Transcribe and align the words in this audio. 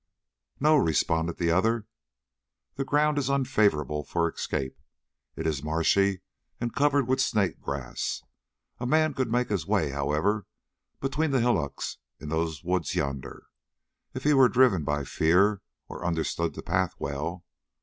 "No," 0.59 0.77
responded 0.77 1.37
the 1.37 1.51
other. 1.51 1.85
"The 2.73 2.83
ground 2.83 3.19
is 3.19 3.29
unfavorable 3.29 4.03
for 4.03 4.27
escape. 4.27 4.79
It 5.35 5.45
is 5.45 5.61
marshy 5.61 6.21
and 6.59 6.73
covered 6.73 7.07
with 7.07 7.21
snake 7.21 7.59
grass. 7.59 8.23
A 8.79 8.87
man 8.87 9.13
could 9.13 9.31
make 9.31 9.49
his 9.49 9.67
way, 9.67 9.91
however, 9.91 10.47
between 11.01 11.29
the 11.29 11.39
hillocks 11.39 11.99
into 12.19 12.33
those 12.35 12.63
woods 12.63 12.95
yonder, 12.95 13.45
if 14.15 14.23
he 14.23 14.33
were 14.33 14.49
driven 14.49 14.83
by 14.83 15.03
fear 15.03 15.61
or 15.87 16.03
understood 16.03 16.55
the 16.55 16.63
path 16.63 16.95
well. 16.97 17.45